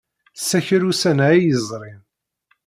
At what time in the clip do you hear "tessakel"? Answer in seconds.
0.35-0.83